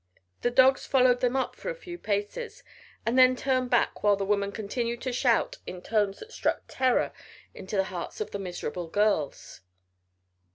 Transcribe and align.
The 0.41 0.49
dogs 0.49 0.87
followed 0.87 1.19
them 1.19 1.35
up 1.35 1.55
for 1.55 1.69
a 1.69 1.75
few 1.75 1.99
paces, 1.99 2.63
and 3.05 3.19
then 3.19 3.35
turned 3.35 3.69
back 3.69 4.01
while 4.01 4.15
the 4.15 4.25
woman 4.25 4.51
continued 4.51 4.99
to 5.01 5.13
shout 5.13 5.59
in 5.67 5.79
tones 5.83 6.17
that 6.17 6.31
struck 6.31 6.63
terror 6.67 7.11
into 7.53 7.75
the 7.77 7.83
hearts 7.83 8.19
of 8.19 8.31
the 8.31 8.39
miserable 8.39 8.87
girls. 8.87 9.61